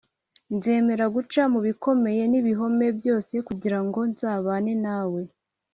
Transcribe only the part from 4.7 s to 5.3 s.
nawe